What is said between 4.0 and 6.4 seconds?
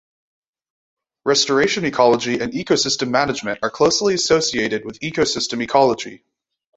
associated with ecosystem ecology.